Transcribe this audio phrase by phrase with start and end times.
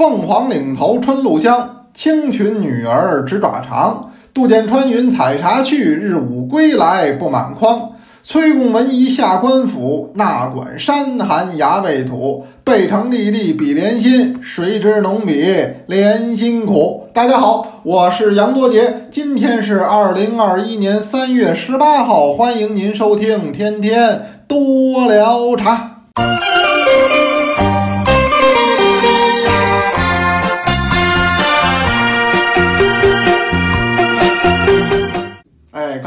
[0.00, 4.00] 凤凰岭头春露香，青裙女儿直爪长。
[4.32, 7.90] 杜剑穿云采茶去，日午归来不满筐。
[8.24, 12.46] 崔公文一下官府，那管山寒牙未土。
[12.64, 15.54] 背成粒粒比连心，谁知农比
[15.86, 17.08] 连心苦。
[17.12, 26.04] 大家好，我是杨多杰，今天是二零二一年三月十八号，欢迎您收听天天多聊茶。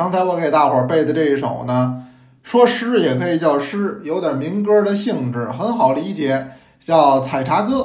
[0.04, 2.04] 刚才我给大伙儿背的这一首呢，
[2.44, 6.46] 说诗也可以叫诗，有点民歌的性质，很好理解，
[6.78, 7.76] 叫《采茶歌》。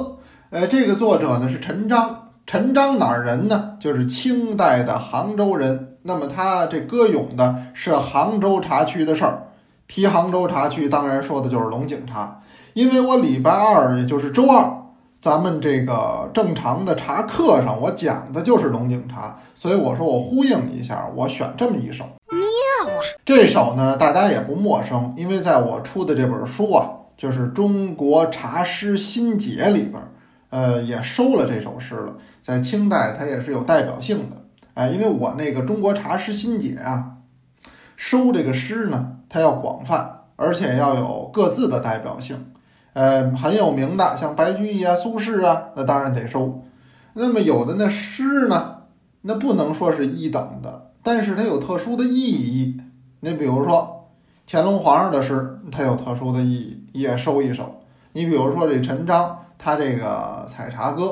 [0.49, 3.77] 呃，这个作者呢是陈章，陈章哪儿人呢？
[3.79, 5.95] 就是清代的杭州人。
[6.01, 9.43] 那么他这歌咏的是杭州茶区的事儿。
[9.87, 12.41] 提杭州茶区，当然说的就是龙井茶。
[12.73, 14.69] 因为我礼拜二，也就是周二，
[15.19, 22.05] 咱们这个正常的茶课上，我讲的就是龙井茶，所以我说我呼应一下，我选这么一首。
[22.29, 22.39] 妙
[22.89, 23.03] 啊！
[23.25, 30.01] 这首呢，大家也不陌生，因为在我出的这本书啊，就是《中国茶诗新解》里边，
[30.51, 32.15] 呃，也收了这首诗了。
[32.41, 34.37] 在清代，它也是有代表性的。
[34.75, 37.17] 哎，因为我那个《中国茶诗新解》啊，
[37.97, 42.48] 收这个诗呢，它要广泛，而且要有各自的代表性。
[42.93, 46.63] 呃，很有名的，像白居易啊、苏轼啊，那当然得收。
[47.13, 48.77] 那么有的那诗呢，
[49.21, 52.81] 那不能说是一等的，但是它有特殊的意义。
[53.21, 54.09] 你比如说
[54.47, 57.81] 乾隆皇上的诗，它有特殊的意义，也收一首。
[58.13, 61.03] 你比如说这陈章，他这个《采茶歌》，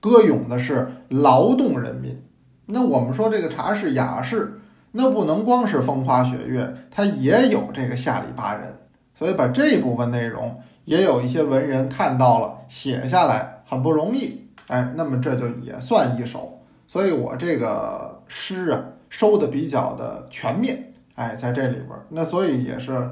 [0.00, 2.22] 歌咏的是劳动人民。
[2.66, 4.60] 那我们说这个茶是雅士，
[4.92, 8.78] 那不能光是风花雪月，它也有这个下里巴人。
[9.14, 16.60] 所以把这部分内容也有一些文人看到了，写下来很不容易，哎，那么这就也算一首。
[16.88, 23.10] 所以我这个诗啊收的比较的全面，哎，在这里边，那所以也是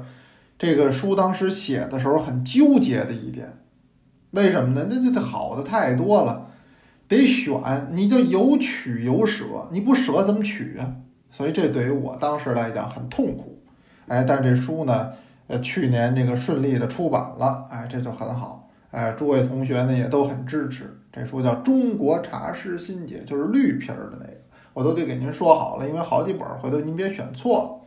[0.59, 3.47] 这个书当时写的时候很纠结的一点，
[4.31, 4.87] 为什么呢？
[4.89, 6.49] 那这得好的太多了，
[7.07, 10.93] 得选，你就有取有舍，你不舍怎么取啊？
[11.31, 13.63] 所以这对于我当时来讲很痛苦，
[14.07, 15.13] 哎，但这书呢。
[15.51, 20.97] 呃，去年这个顺利的出版了，哎，这就很好，哎，诸位同学呢也都很支持。
[21.11, 24.37] 这书叫《中国茶诗新解》，就是绿皮儿的那个，
[24.71, 27.85] 我都得给您说好了，因为好几本，回头您别选错。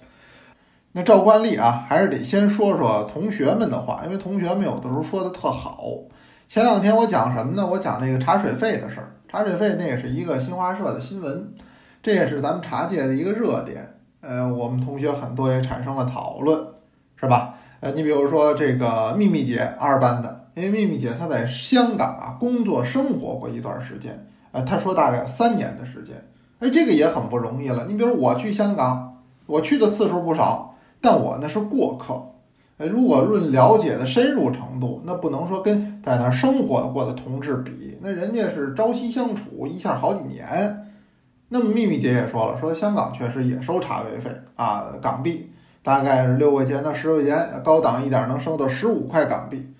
[0.92, 5.82] 那照惯例啊，还是得先说说同学们的话，因为同学们有的时候说的特好。
[6.46, 7.66] 前两天我讲什么呢？
[7.66, 11.54] 我讲那个茶水费的事儿，茶水费那也是一个新华社的新闻，
[12.02, 13.94] 这也是咱们茶界的一个热点。
[14.20, 16.62] 呃，我们同学很多也产生了讨论。
[17.16, 17.53] 是吧？
[17.84, 26.14] 呃，你比如说这个秘密姐二班的，因为秘密姐她在香港啊工作生活过一段时间，呃，她说大概三年的时间，
[26.60, 27.84] 哎，这个也很不容易了。
[27.86, 32.22] 你比如我去香港，我去的次数不少，但我那是过客。
[32.78, 40.90] 哎，如果论了解的深入程度，那不能说跟在那儿生活过的同志比，那人家是朝夕相处，一下好几年。
[41.50, 45.50] 那么秘密姐也说了，说香港确实也收茶位费啊，港币。
[45.84, 49.70] 大概是六块钱到十块钱，高档一点能收到十五块港币。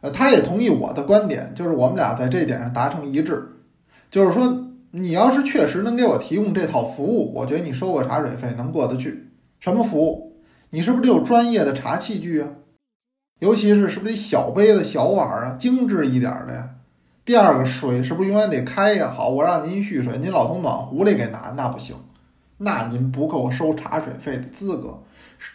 [0.00, 3.46] 呃，他也同意我的观点，就是我们俩在这点上达成一致，
[4.10, 9.28] 就是说你要是确实能给我提供这套服务，我觉得你收个茶水费能过得去。
[9.58, 10.36] 什么服务？
[10.70, 12.48] 你是不是得有专业的茶器具啊？
[13.40, 16.70] 尤其是是不是得小杯子、小碗啊，精致一点的呀？
[17.24, 19.12] 第二个，水是不是永远得开呀？
[19.14, 21.96] 好，我让您蓄水，您老从暖壶里给拿，那不行，
[22.58, 24.98] 那您不够收茶水费的资格。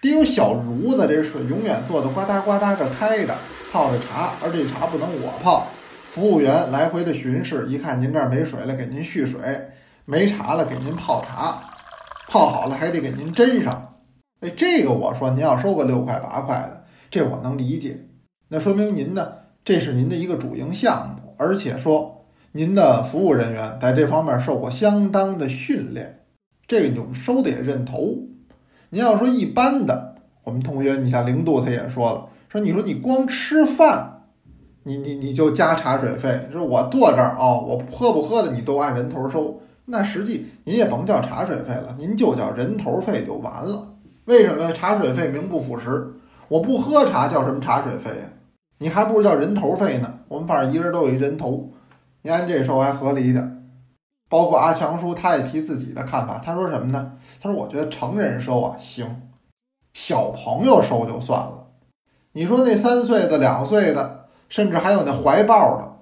[0.01, 3.35] 得有小炉子，这水永远做的呱嗒呱嗒着开着，
[3.71, 5.67] 泡着茶，而这茶不能我泡，
[6.05, 9.39] 服务员来回的巡视，一看您这儿没水了，给您蓄水；
[10.05, 11.57] 没茶了，给您泡茶，
[12.27, 13.93] 泡好了还得给您斟上。
[14.41, 18.07] 哎，这个我说您要收个六块八块的，这我能理解。
[18.49, 19.27] 那说明您呢，
[19.63, 26.25] 这是您的一个主营项目，而且说您的服务人员在这方面受过相当的训练，
[26.67, 28.15] 这个你们收的也认头。
[28.95, 30.15] 您要说一般的，
[30.45, 34.21] 我们同学，你像零度他也说了，说你说你光吃饭，
[34.83, 43.85] 你你你就加茶水费，说我坐这儿啊，我喝不喝的你都按人头收，那实际您也甭叫茶水费了，您就叫人头费就完了。
[44.23, 46.13] 为什么茶水费名不副实？
[46.47, 48.29] 我不喝茶叫什么茶水费呀？
[48.77, 50.13] 你还不如叫人头费呢。
[50.29, 51.69] 我们反正一人都有一人头，
[52.21, 53.54] 你按这收还合理一点。
[54.29, 56.41] 包括阿强叔，他也提自己的看法。
[56.43, 57.13] 他说什么呢？
[57.41, 59.29] 他说：“我觉得成人收啊行，
[59.93, 61.67] 小朋友收就算了。
[62.33, 65.97] 你说那三岁的、两岁的，甚至还有那怀抱的，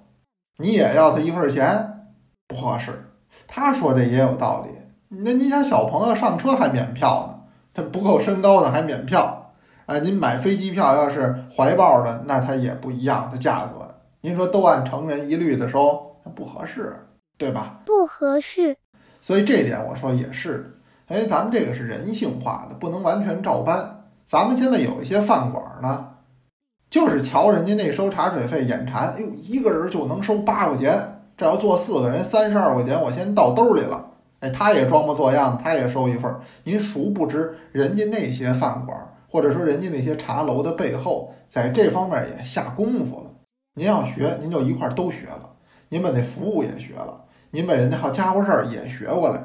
[0.58, 2.08] 你也要他一份钱，
[2.48, 3.12] 不合适。
[3.48, 4.72] 他说这也有道理。
[5.10, 7.40] 那你想，小朋友上车还免票呢，
[7.74, 9.52] 他不够身高的还免票。
[9.86, 13.96] 哎，您买飞机票要是怀抱的，那它也不一样的价格。
[14.22, 17.06] 您说都按成人一律的收，那不合适，
[17.44, 17.82] 对吧？
[17.86, 18.78] 不合适。
[19.20, 20.80] 所以这点我说也是。
[21.08, 24.06] 哎，咱们这个是人性化的，不能完全照搬。
[24.26, 26.12] 咱们现在有一些饭馆呢，
[26.90, 34.12] 就是瞧人家那收茶水费眼馋，哎呦，一个人就能收八块钱，这要坐四个人三十二块钱，我先倒兜里了。
[34.40, 36.34] 哎，他也装模作样，他也收一份。
[36.64, 38.98] 您殊不知，人家那些饭馆，
[39.30, 43.30] 或者说人家那些茶楼的背后，在这方面也下功夫了。
[43.76, 45.50] 您要学，您就一块都学了。
[45.90, 47.23] 您把那服务也学了，
[47.56, 49.40] 您把人家好家伙事儿也学过来。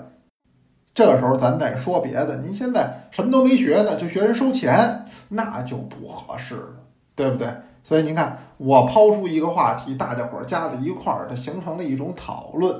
[0.95, 6.77] 这时候咱再说别的，您现在什么都没学呢，就学人收钱，那就不合适了，
[7.15, 7.47] 对不对？
[7.85, 12.75] 所以您看，我抛出一个话题，大家伙儿加在一块儿，它形成了一种讨论，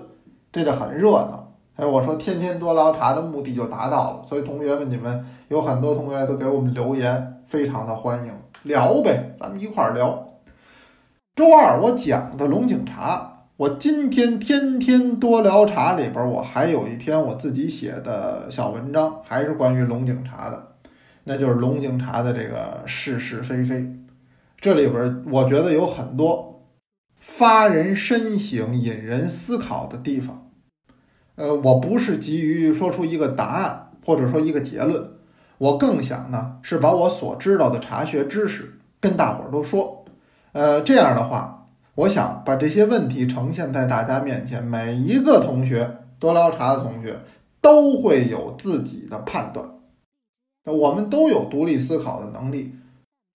[0.51, 1.53] 这就很热闹。
[1.77, 4.23] 哎，我说天天多聊茶的目的就达到了。
[4.27, 8.33] 所以同学们，你们有很多同学都给我们留言，非常的欢迎，
[8.63, 10.27] 聊呗，咱们一块儿聊。
[11.37, 13.35] 周二我讲的龙井茶。
[13.59, 20.75] 我今天天天多聊茶里边，我还有一篇我自己写的小文章，还是关于龙井茶的，
[21.25, 23.93] 那就是龙井茶的这个是是非非。
[24.61, 26.69] 这里边我觉得有很多
[27.19, 30.53] 发人深省、引人思考的地方。
[31.35, 35.15] 呃，我不是急于说出一个答案或者说一个结论，
[35.59, 40.05] 我更想呢是把我所知道的茶学知识跟大伙儿都说。
[40.53, 41.58] 呃，这样的话。
[41.99, 47.19] 我想把这些问题呈现在大家面前，每一个同学多聊茶的同学
[47.61, 49.69] 都会有自己的判断，
[50.65, 52.73] 那我们都有独立思考的能力。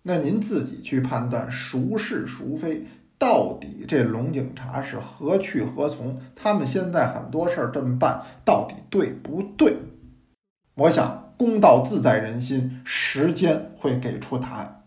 [0.04, 2.86] 那您自己去判断孰是孰非，
[3.18, 6.18] 到底这龙井茶是何去何从？
[6.34, 9.76] 他们现在很多事儿这么办，到底对不对？
[10.76, 14.80] 我想公道自在人心，时间会给出答案。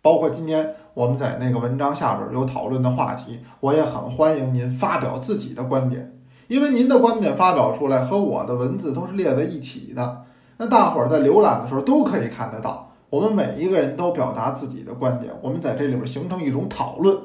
[0.00, 6.18] 包括今天我们在那个文章下边有讨论的话题，我也很欢迎您发表自己的观点，
[6.48, 10.24] 因为您的观点发表出来和我的文字都是列在一起的，
[10.56, 12.90] 那大伙儿在浏览的时候都可以看得到。
[13.10, 17.16] 我们每一个人都表达自己的观点，我们在这里边形成一种讨论，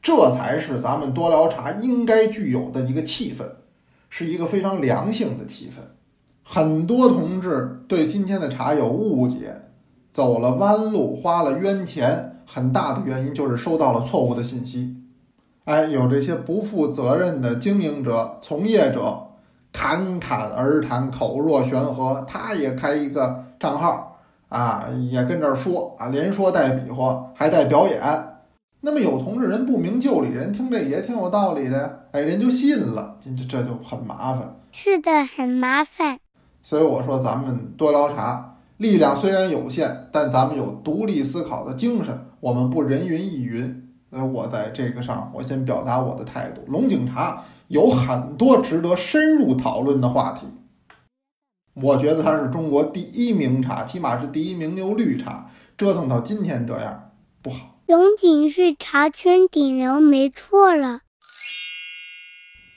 [0.00, 3.42] 这才是咱们多聊茶应该具有的一个气氛，
[4.08, 5.82] 是一个非常良性的气氛。
[6.44, 9.62] 很多同志对今天的茶有误解。
[10.12, 14.96] 走了弯路，花了冤钱，很大的原因就是收到了错误的信息。
[15.64, 19.20] 哎，有这些不负责任的经营者、从业者，
[19.72, 22.24] 侃侃而谈，口若悬河。
[22.28, 28.00] 他也开一个账号啊，也跟这儿说啊，连说带比划，还带表演。
[28.80, 34.54] 那么有同志人不明就里，人听这也挺有道理的呀，哎，人就信了，这这就很麻烦。
[34.70, 36.20] 是的，很麻烦。
[36.62, 38.52] 所以我说，咱们多聊茶。
[38.76, 42.14] 力量虽然有限，但咱们有独立思考的精神，
[42.46, 43.92] 我们不人云亦云。
[44.10, 46.62] 呃，我在这个上，我先表达我的态度。
[46.68, 50.46] 龙井茶有很多值得深入讨论的话题。
[51.74, 55.50] 我觉得它是中国第一名茶，起码是第一名牛绿茶。
[55.76, 57.10] 折腾到今天这样
[57.42, 57.80] 不好。
[57.86, 61.00] 龙井是茶圈顶流，没错了。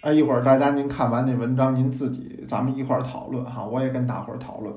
[0.02, 4.76] 哎，一会儿大家您看完那文章，您自己咱们一块儿讨论哈，我也跟大伙儿讨论。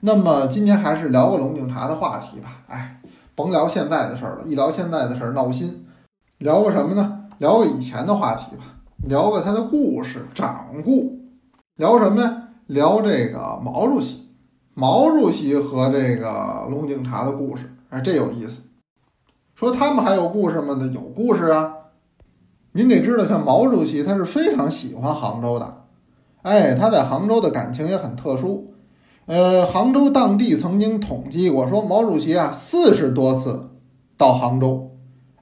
[0.00, 2.62] 那么今天还是聊个龙井茶的话题吧。
[2.68, 3.00] 哎，
[3.34, 5.86] 甭聊现在的事儿了，一聊现在的事儿闹心。
[6.38, 7.28] 聊个什么呢？
[7.38, 8.64] 聊个以前的话题吧，
[9.06, 11.18] 聊个他的故事掌故。
[11.76, 12.48] 聊什么呀？
[12.66, 14.28] 聊这个毛主席，
[14.74, 17.74] 毛主席和这个龙井茶的故事。
[17.88, 18.62] 哎，这有意思。
[19.54, 20.76] 说他们还有故事吗？
[20.78, 21.74] 那有故事啊。
[22.72, 25.84] 您得知道，像毛主席他是非常喜欢杭州的。
[26.42, 28.69] 哎，他在杭州的感情也很特殊。
[29.30, 33.70] 呃，杭州当地曾经统计过，说毛主席啊四十多次
[34.16, 34.90] 到杭州，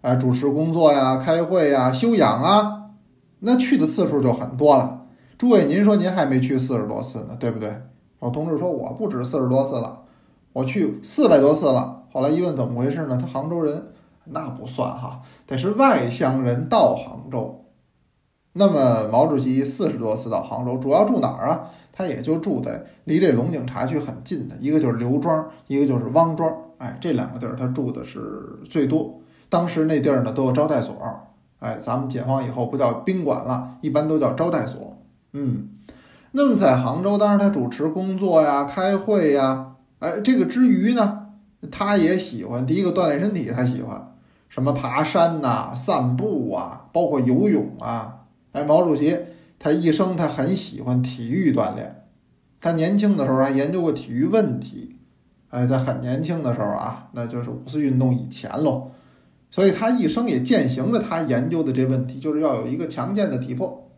[0.03, 2.91] 哎，主持工作呀、开会呀、休养啊，
[3.39, 5.07] 那去的次数就很多了。
[5.39, 7.81] 诸位，您说您还没去四十多次呢，对不对？
[8.19, 10.03] 我同志说我不止四十多次了，
[10.53, 12.03] 我去四百多次了。
[12.13, 13.19] 后来一问怎么回事呢？
[13.19, 13.87] 他杭州人，
[14.25, 17.65] 那不算哈，得是外乡人到杭州。
[18.53, 21.71] 那么毛主席四十多次到杭州，主要住哪儿啊？
[21.99, 28.21] 他也就住在离这龙井茶区很近的一个就是刘庄，一个就是汪庄，哎，这两个地儿他住的是
[28.71, 29.21] 最多。
[29.49, 30.97] 当时那地儿呢都有招待所，
[31.59, 34.97] 哎，咱们解放以后不叫宾馆了，一般都叫招待所。
[35.33, 35.71] 嗯，
[36.31, 41.27] 那么在杭州，当时他主持工作呀、开会呀，哎，这个之余呢，
[41.69, 44.15] 他也喜欢第一个锻炼身体，他喜欢
[44.49, 48.15] 什么爬山呐、散步啊，包括游泳啊。
[48.53, 49.19] 哎，毛主席
[49.59, 52.05] 他一生他很喜欢体育锻炼，
[52.61, 54.97] 他年轻的时候还研究过体育问题。
[55.51, 58.91] 哎，在很年轻的时候啊，那就是五四运动以前喽，
[59.51, 63.91] 所以他一生也践行了他研究的这问题，就是要有一个强健的体魄。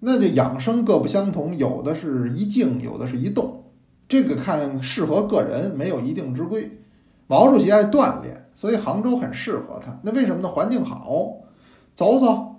[0.00, 3.62] 那就养生各不相同，有的是一静，有的是一动，
[4.08, 6.78] 这个看适合个人，没有一定之规。
[7.28, 9.96] 毛主席爱锻炼，所以杭州很适合他。
[10.02, 10.48] 那为什么呢？
[10.48, 11.36] 环境好，
[11.94, 12.56] 走走，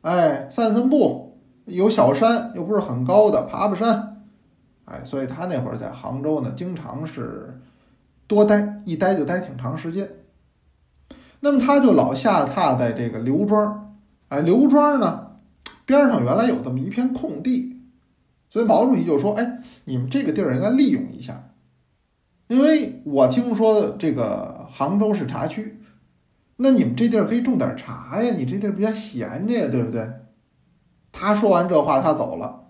[0.00, 1.29] 哎，散散步，
[1.70, 4.24] 有小山，又不是很高的，爬爬山，
[4.84, 7.60] 哎，所以他那会儿在杭州呢，经常是
[8.26, 10.08] 多待，一待就待挺长时间。
[11.40, 13.96] 那么他就老下榻在这个刘庄，
[14.28, 15.28] 哎，刘庄呢？
[15.86, 17.80] 边上原来有这么一片空地，
[18.48, 21.50] 所以毛主席就说：“哎，你们这个地儿应该利用一下，
[22.46, 25.80] 因为我听说这个杭州是茶区，
[26.56, 30.08] 那你们这地儿可以种点茶呀，你这地儿比较闲着呀，对不对？”
[31.12, 32.60] 他说完这话，他走了。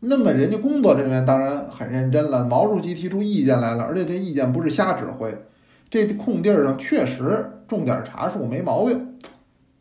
[0.00, 5.44] 那么人家工作人员当然很认真了，毛主席提出意见来了，而且这意见不是瞎指挥，
[5.90, 9.18] 这空地儿上确实种点茶树没毛病，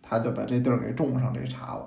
[0.02, 1.86] 他就把这地儿给种上这茶了。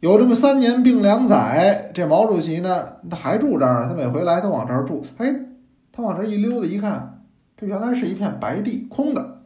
[0.00, 3.86] 有这么三年并两载，这毛主席呢，他还住这儿。
[3.86, 5.04] 他每回来，他往这儿住。
[5.18, 5.32] 哎，
[5.92, 7.22] 他往这儿一溜达，一看，
[7.56, 9.42] 这原来是一片白地，空的。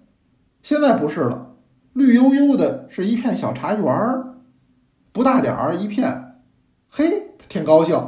[0.62, 1.48] 现在不是了，
[1.92, 4.35] 绿油油的，是一片小茶园儿，
[5.16, 6.34] 不大点儿一片。
[6.90, 7.98] 嘿，挺高兴。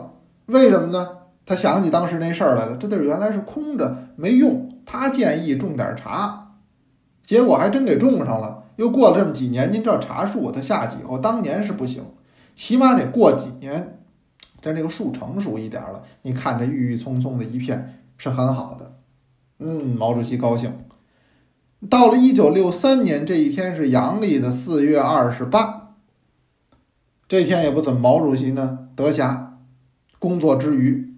[0.45, 1.09] 为什么呢？
[1.47, 2.77] 他想起当时那事儿来了。
[2.77, 4.69] 这地儿原来是空着，没用。
[4.85, 6.57] 他建议种点茶，
[7.25, 8.65] 结果还真给种上了。
[8.77, 12.05] 又过了这么几年，您知道茶树它下去以后，当年是不行。
[12.55, 14.00] 起码得过几年，
[14.61, 18.93] 咱这个树成熟一点了，你看着郁郁葱葱的一片是很好的。
[19.61, 20.71] 嗯，毛主席高兴。
[21.88, 25.88] 到了一九六三年这一天是阳历的四月二十八，
[27.28, 29.49] 这天也不怎么，毛主席呢得暇，
[30.18, 31.14] 工作之余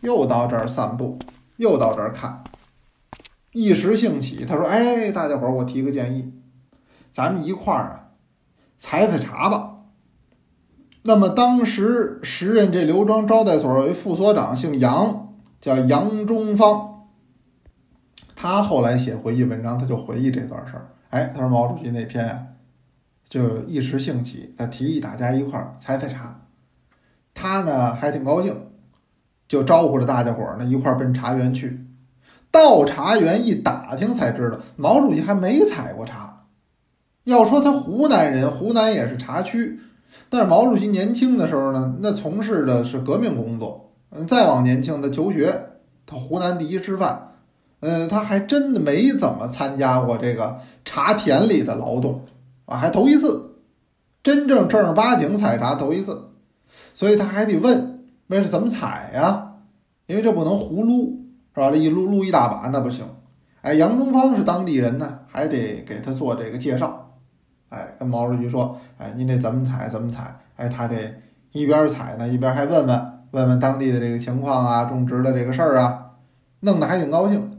[0.00, 1.18] 又到这儿散步，
[1.56, 2.44] 又到这儿看，
[3.52, 6.32] 一时兴起，他说：“哎，大家伙儿，我提个建议，
[7.10, 8.10] 咱们一块儿啊
[8.78, 9.72] 采采茶吧。”
[11.06, 17.08] 那么当时时任这刘庄招待所有一副所长，姓杨，叫杨中方。
[18.36, 20.88] 他后来写回忆文章，他就回忆这段事儿。
[21.10, 22.46] 哎，他说毛主席那天呀，
[23.34, 26.40] 就一时兴起，他提议大家一块儿采采茶。
[27.34, 28.68] 他呢还挺高兴，
[29.48, 31.84] 就招呼着大家伙儿呢一块儿奔茶园去。
[32.52, 36.44] 到茶园一打听才知道，毛主席还没采过茶。
[37.24, 39.80] 要说他湖南人，湖南也是茶区。
[40.30, 43.92] 但是毛主席年轻的时候呢，那从事的是革命工作。
[44.10, 45.70] 嗯，再往年轻，他求学，
[46.06, 47.32] 他湖南第一师范。
[47.80, 52.24] 嗯，他还真的没怎么参加过这个茶田里的劳动
[52.66, 53.56] 啊，还头一次，
[54.22, 56.30] 真正正儿八经采茶头一次。
[56.94, 59.52] 所以他还得问，问是怎么采呀？
[60.06, 61.70] 因为这不能胡撸，是吧？
[61.70, 63.04] 这一撸撸一大把那不行。
[63.62, 67.18] 哎，杨中方是当地人呢，还得给他做这个介绍。
[67.70, 69.88] 哎，跟毛主席说，哎，您这怎么采？
[69.88, 70.36] 怎么采？
[70.56, 70.96] 哎，他这
[71.52, 76.10] 一边采呢，一边还问问问问当地的这个情况啊，种植的这个事儿啊，
[76.60, 77.50] 弄得还挺高兴。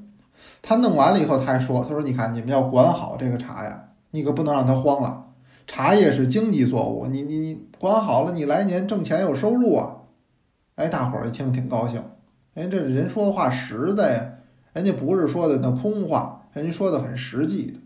[0.61, 3.84] 他弄完了以后，他还说，他说，你看，你们要管好这个茶呀，
[4.15, 5.27] 你可不能让它荒了。
[5.67, 9.97] 茶叶是经济作物，你你你管好了，你来年挣钱有收入啊。
[10.75, 12.03] 哎，大伙儿一听挺高兴。
[12.53, 14.25] 哎，这人说的话实在呀，
[14.73, 17.79] 人家不是说的那空话，人家说的很实际的。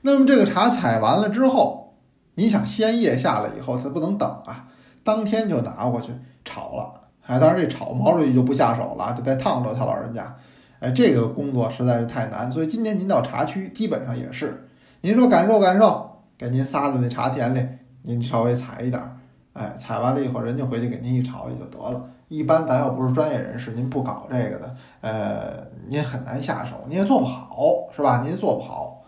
[0.00, 1.98] 那么这个茶采完了之后，
[2.34, 4.68] 你想鲜叶下来以后，它不能等啊，
[5.02, 6.12] 当天就拿过去
[6.44, 7.02] 炒了。
[7.26, 10.36] 哎，当然这炒毛主席就不下手了，这再烫着他老人家。
[10.80, 14.68] 哎，这个工作实在是太难，所以今天您到茶区基本上也是，
[15.04, 17.60] 您说感受感受，给您撒在那茶田里，
[18.02, 19.16] 您稍微采一点儿，
[19.52, 22.00] 哎，采完了以后，人家回去给您一炒也就得了。
[22.28, 28.22] 一般咱要不是专业人士，您不搞这个的，呃，您很难下手，您也做不好，是吧？
[28.24, 29.02] 您做不好。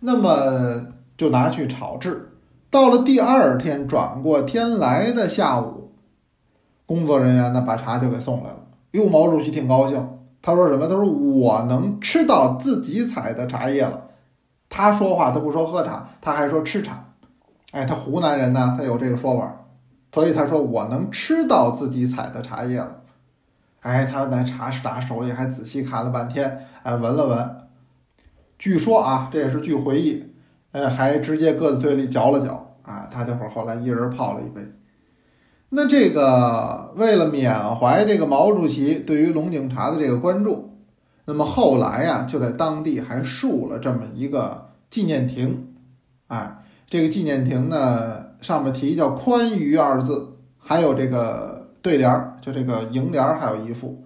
[0.00, 0.84] 那么
[1.16, 2.30] 就拿去炒制，
[2.68, 5.92] 到了第二天转过天来的下午，
[6.84, 8.58] 工作人员呢把茶就给送来了。
[8.90, 10.10] 哟，毛主席挺高兴，
[10.42, 10.86] 他说什么？
[10.86, 14.02] 他说我能吃到自己采的茶叶了。
[14.68, 17.04] 他说话他不说喝茶，他还说吃茶。
[17.72, 19.64] 哎，他湖南人呢，他有这个说法，
[20.12, 23.02] 所以他说我能吃到自己采的茶叶了。
[23.80, 27.56] 哎，他那茶是打手里还仔细看了半天，哎，闻了闻。
[28.58, 30.32] 据说啊，这也是据回忆，
[30.72, 33.08] 呃，还直接搁在嘴里嚼了嚼啊。
[33.12, 34.62] 大家伙后来一人泡了一杯。
[35.68, 40.77] 那这个为了缅怀这个毛主席对于龙井茶的这个关注，
[41.30, 45.74] 那么后来呀，就在当地还竖了这么一个纪念亭，
[46.28, 54.02] 哎，这个纪念亭呢，上面题叫“宽裕”二字，还有这个对联儿，就这个楹联儿，还有一副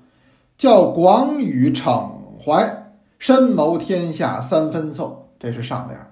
[0.59, 2.11] 叫“广宇骋
[2.45, 6.11] 怀，深谋天下三分凑”，这是上联儿。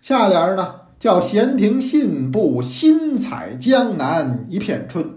[0.00, 5.08] 下联儿呢叫“闲庭信步，新采江南一片春”，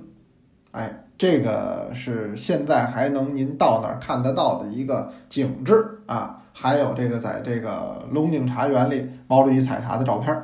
[0.70, 1.01] 哎。
[1.22, 10.36] 这个是现在还能您到那儿看得到的一个景致啊，还有这个在这个龙井茶园里毛主席采茶的照片。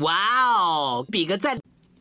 [0.00, 0.12] 哇
[0.62, 1.56] 哦，比个赞！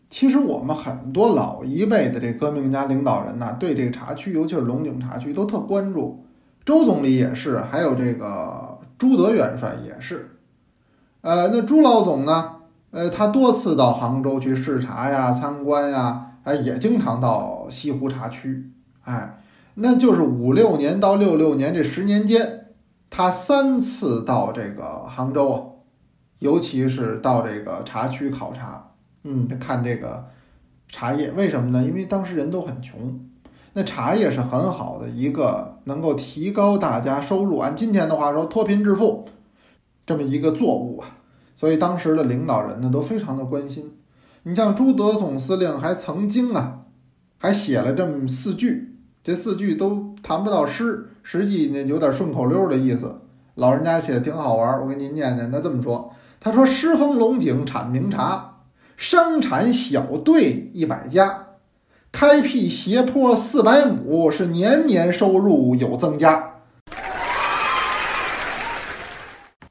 [0.09, 6.25] 其实我们很多老一辈的这革命家领导人呢，对这个茶区，尤其是龙井茶区都特关注。
[6.65, 10.37] 周总理也是，还有这个朱德元帅也是。
[11.21, 12.55] 呃，那朱老总呢？
[12.91, 16.25] 呃，他多次到杭州去视察呀、参观呀。
[16.49, 18.71] 哎，也经常到西湖茶区，
[19.03, 19.39] 哎，
[19.75, 22.65] 那就是五六年到六六年这十年间，
[23.07, 25.61] 他三次到这个杭州啊，
[26.39, 30.25] 尤其是到这个茶区考察，嗯，看这个
[30.87, 31.83] 茶叶，为什么呢？
[31.87, 33.19] 因为当时人都很穷，
[33.73, 39.25] 那茶叶是很好的一个能够提高大家收入，按今天的话说脱贫致富
[40.03, 41.17] 这么一个作物啊，
[41.55, 43.98] 所以当时的领导人呢都非常的关心。
[44.49, 46.79] 你像朱德总司令还曾经啊，
[47.37, 53.21] 还写了这么四句，这四句都谈不到诗，实际呢有点顺口溜的意思。
[53.53, 55.51] 老人家写的挺好玩，我给您念念。
[55.51, 58.55] 他这么说：“他说狮峰龙井产名茶，
[58.97, 61.49] 生产小队一百家，
[62.11, 66.53] 开辟斜坡四百亩，是年年收入有增加。”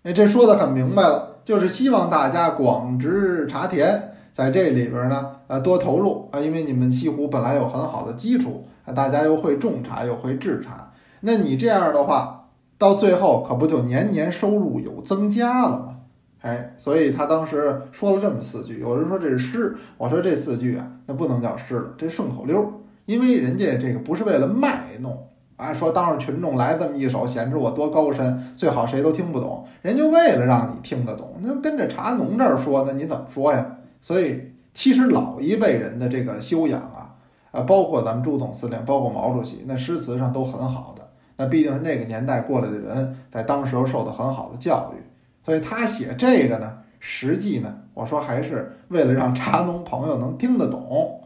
[0.04, 4.14] 哎，这说的很明白了，就是希望大家广植茶田。
[4.38, 10.92] 在这里边呢，呃，多投入啊，因为你们西湖本来有很好的基础啊，大家又会种茶又会制茶，
[11.22, 15.96] 那你这样的话，到最后可不就年年收入有增加了吗？
[16.42, 22.64] 哎，所以他当时说了这么四句，有人说这是诗，我说这四句啊，那不能叫诗了，这顺口溜，
[23.06, 33.74] 因为人家这个不是为了卖弄啊，说当着群众来这么一首，显示我多高深，最好谁都听不懂，人家为了让你听得懂，那跟着茶农这儿说，那你怎么说呀？
[34.00, 37.14] 所以，其实老一辈人的这个修养啊，
[37.50, 41.08] 啊，包括咱们朱总司令，包括毛主席，那诗词上都很好的。
[41.36, 45.02] 那毕竟是那个年代过来的人，在当时候受的很好的教育，
[45.44, 51.20] 所以他写这个呢，实际呢，我说还是为了让茶农朋友能听得懂，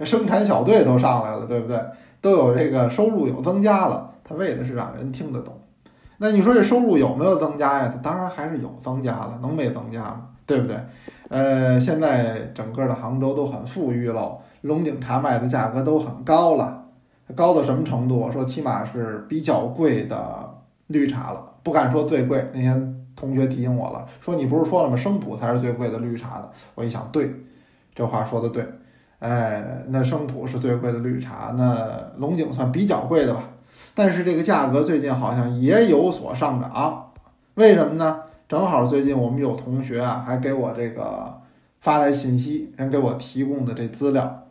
[0.00, 1.78] 生产小队都上来了，对不对？
[2.22, 5.58] 都有这个收入有增加了，他为的是让人听得懂。
[6.18, 7.90] 那你说这收入有没有增加呀？
[7.90, 10.28] 他当然还是有增加了，能没增加吗？
[10.44, 10.76] 对不对？
[11.30, 16.86] 呃，现在整个的杭州都很富裕喽，龙井茶卖的价格都很高了，
[17.36, 18.32] 高到什么程度？
[18.32, 20.18] 说起码是比较贵的
[20.88, 22.44] 绿茶了，不敢说最贵。
[22.52, 24.96] 那天同学提醒我了，说你不是说了吗？
[24.96, 26.50] 生普才是最贵的绿茶的。
[26.74, 27.32] 我一想，对，
[27.94, 28.66] 这话说的对。
[29.20, 33.44] 哎，那生普是最贵的绿茶，那龙井算比较贵的吧？
[33.94, 37.12] 但是这个价格最近好像也有所上涨，
[37.54, 38.22] 为什么呢？
[38.50, 41.40] 正好最近我们有同学啊，还给我这个
[41.78, 44.42] 发来信息，人给我提供的这资料，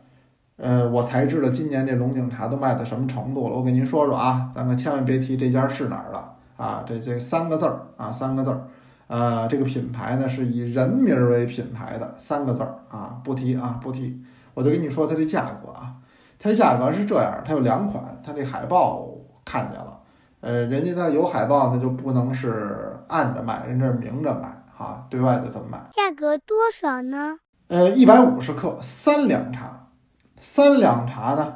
[0.56, 3.56] 呃，我才知道今年这龙井茶都卖到什么程度了。
[3.56, 8.62] 我给您说说啊，咱可千万别提这家是哪儿了啊，这这三个字儿啊，三个字儿，
[9.08, 14.18] 呃，这个品牌呢是以人名为品牌的，三个字儿啊，不提啊，不提。
[14.54, 15.96] 我就跟你说它这价格啊，
[16.38, 19.06] 它这价格是这样，它有两款，它这海报
[19.44, 19.98] 看见了。
[20.40, 25.82] 呃，人家那有海报，那就不能是暗着卖，人这是明着卖哈，对外的这么卖。
[25.92, 27.38] 价格多少呢？
[27.66, 29.88] 呃，一百五十克，三两茶。
[30.40, 31.54] 三两茶呢，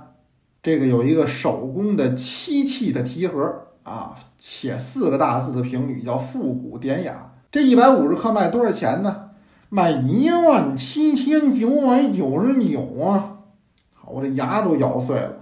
[0.62, 7.32] 这个有一个手工的漆器的提盒啊，写四个大字的评语叫复古典雅。
[7.50, 9.30] 这一百五十克卖多少钱呢？
[9.70, 13.38] 卖一万七千九百九十九啊！
[14.06, 15.32] 我这牙都咬碎了，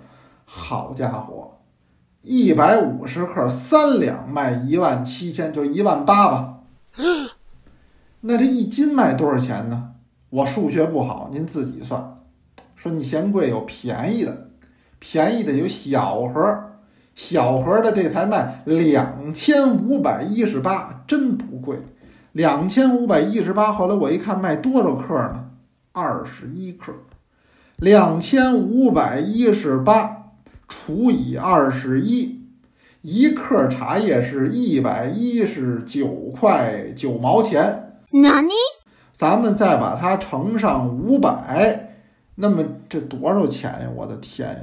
[0.45, 1.59] 好家伙！
[2.23, 6.59] 一百五十克三两卖一万七千，就是一万八吧。
[8.23, 9.91] 那这一斤卖多少钱呢？
[10.31, 12.19] 我数学不好，您自己算。
[12.77, 14.51] 说你嫌贵有便宜的，
[15.01, 16.63] 便宜的有小盒，
[17.17, 21.79] 小盒的这才卖两千五百一十八，真不贵。
[22.31, 25.47] 两千五百一十八，后来我一看卖多少克呢？
[25.91, 26.93] 二十一克，
[27.77, 30.22] 两千五百一十八。
[30.75, 32.47] 除以二十一，
[33.03, 38.01] 一克茶叶是一百一十九块九毛钱。
[38.11, 38.49] 哪里？
[39.13, 41.95] 咱们再把它乘上五百，
[42.37, 43.89] 那么这多少钱呀？
[43.95, 44.61] 我的天呀！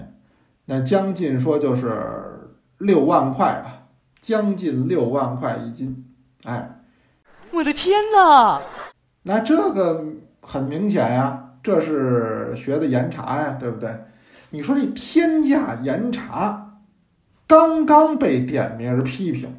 [0.66, 3.84] 那将近说就是六万块吧，
[4.20, 6.06] 将近六万块一斤。
[6.44, 6.82] 哎，
[7.52, 8.60] 我的天哪！
[9.22, 10.04] 那这个
[10.42, 13.96] 很明显呀，这是学的岩茶呀，对不对？
[14.52, 16.80] 你说这天价岩茶，
[17.46, 19.54] 刚刚被点名批评，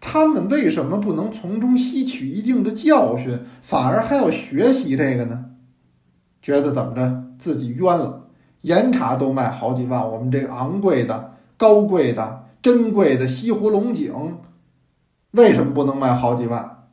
[0.00, 5.46] 他们为什么不能从中吸取一定的教训，反而还要学习这个呢？
[6.40, 8.28] 觉得怎么着自己冤了？
[8.62, 14.38] 岩茶都卖好几万，我们这昂贵的、高贵的、珍贵的西湖龙井，
[15.32, 16.84] 为什么不能卖好几万？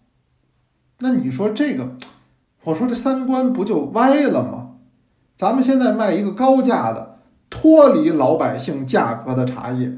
[0.98, 1.96] 那你说这个，
[2.64, 4.59] 我说这三观不就歪了吗？
[5.40, 9.90] 咱们现在卖一个高价的、脱离老百姓价格的茶叶，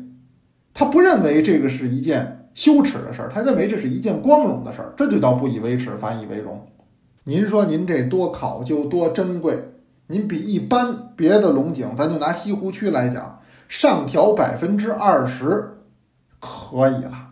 [0.71, 6.67] 他不认为这个是一件羞耻的事儿，他认为这是一件光荣的事儿，这就叫不以为耻，反以为荣。
[7.23, 9.57] 您说您这多考究、多珍贵，
[10.05, 15.77] 您比一般别的龙井，咱就拿西湖区来讲，上调百分之二十，
[16.39, 17.29] 可以了。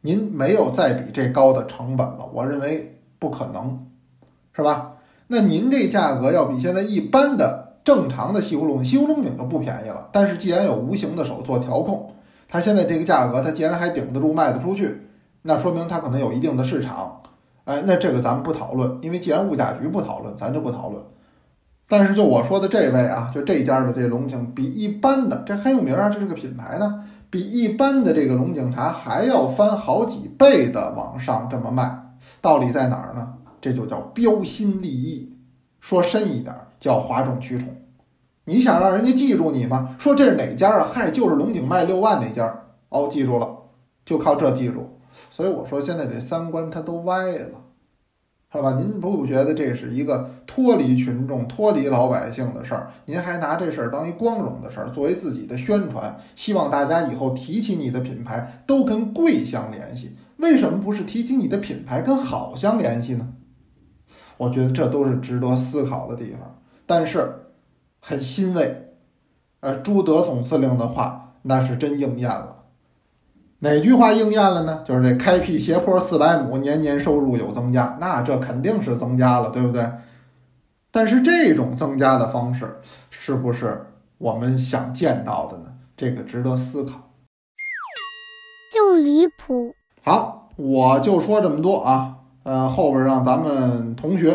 [0.00, 3.86] 您没有再比这高的成本了，我认为不可能，
[4.56, 4.92] 是吧？
[5.28, 10.08] 那您这价格要比现在一般的正常的西湖龙西湖龙井都不便宜了。
[10.10, 12.10] 但是既然有无形的手做调控，
[12.48, 15.02] 它现在这个价格，它既然还顶得住、卖得出去，
[15.42, 17.20] 那说明它可能有一定的市场。
[17.64, 21.04] 哎，那这个咱们不讨论，因为既然物价局不讨论，咱就不讨论。
[21.86, 31.98] 但是就我说的这位啊，就这家的这龙井比一般的这很有名啊，这是个品牌呢，比一般的这个龙井茶还要翻好几倍的往上这么卖，
[32.40, 33.34] 道理在哪儿呢？
[33.60, 35.32] 这就叫标新立异，
[35.80, 37.68] 说深一点叫哗众取宠。
[38.44, 39.94] 你想让人家记住你吗？
[39.98, 40.88] 说这是哪家啊？
[40.92, 42.64] 嗨，就是龙井卖六万那家。
[42.88, 43.56] 哦，记住了，
[44.06, 44.98] 就靠这记住。
[45.30, 47.60] 所以我说，现在这三观它都歪了，
[48.50, 48.78] 是吧？
[48.78, 52.90] 您不觉得这是一个脱离群众、脱离老百姓的事儿？
[53.04, 60.16] 您还拿这事儿当一光荣的事儿，作为自己的宣传，希望大家以后提起你的品牌都跟贵相联系。
[60.38, 63.28] 为什么不是提起你的品牌跟好相联系呢？
[64.38, 66.58] 我觉得这都是值得思考的地方。
[66.86, 67.50] 但是
[68.00, 68.94] 很欣慰，
[69.60, 72.64] 呃，朱德总司令的话那是真应验了。
[73.58, 74.82] 哪句话应验了呢？
[74.86, 79.90] 就是这开辟斜坡四百亩，年年收入有增加，那这肯定是增加了，对不对？
[80.90, 85.74] 但是这种增加的方式是不是我们想见到的呢？
[85.96, 87.10] 这个值得思考。
[88.72, 89.74] 就离谱。
[90.02, 92.17] 好，我就说这么多啊。
[92.48, 94.34] 呃，后边让咱们同学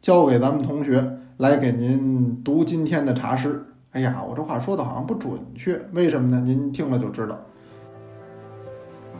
[0.00, 1.00] 交给咱们同学
[1.36, 3.64] 来给您读今天的茶诗。
[3.92, 6.42] 哎呀，我这话说的好像不准确，为什么呢？
[6.44, 7.40] 您听了就知道。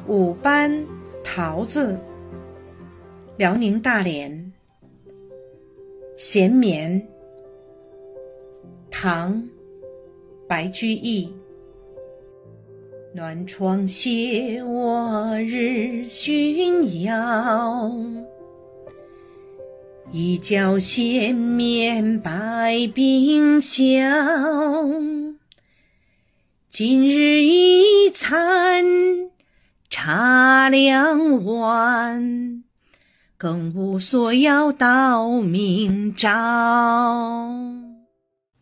[0.08, 0.76] 五班
[1.22, 1.96] 桃子，
[3.36, 4.52] 辽宁大连。
[6.16, 7.00] 闲眠，
[8.90, 9.40] 唐，
[10.48, 11.32] 白居易。
[13.14, 17.92] 暖窗歇卧日熏腰，
[20.14, 23.82] 一觉闲眠百病消。
[26.68, 28.84] 今日一餐。
[29.88, 32.62] 茶两碗，
[33.38, 36.28] 更无所要到明朝。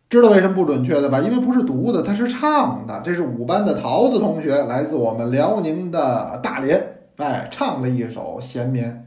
[0.08, 1.18] 知道为什么不准确的吧？
[1.18, 3.02] 因为不是读的，它是唱的。
[3.04, 6.80] 这是五班的桃子同学，来自我们辽宁的大连，
[7.16, 9.04] 哎，唱了一首《闲眠》。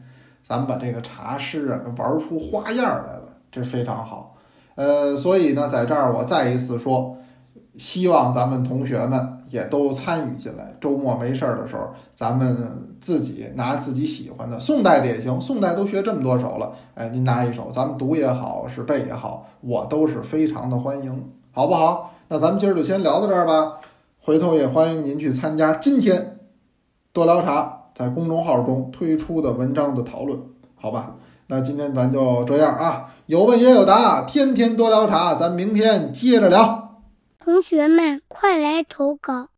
[0.53, 4.35] 咱们把这个茶诗啊玩出花样来了，这非常好。
[4.75, 7.17] 呃，所以呢，在这儿我再一次说。
[7.75, 10.75] 希望咱们同学们也都参与进来。
[10.79, 16.71] 周末没事儿的时候，咱们自己拿自己喜欢的宋代的也行，宋代都学这么多首了。
[16.93, 22.13] 哎，您拿一首，咱们读也好，是背也好，我都是非常的欢迎，好不好？
[22.27, 23.79] 那咱们今儿就先聊到这儿吧。
[24.19, 26.37] 回头也欢迎您去参加今天
[27.11, 30.39] 多聊茶在公众号中推出的文章的讨论，
[30.75, 31.15] 好吧？
[31.47, 37.01] 那今天咱就这样啊，有问也有答，天天多聊茶，咱明天接着聊。
[37.39, 39.49] 同学们，快来投稿！